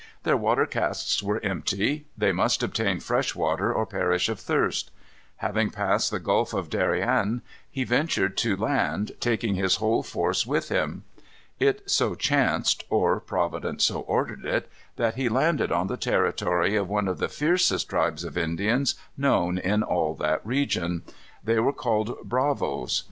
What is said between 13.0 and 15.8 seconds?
Providence so ordered it, that he landed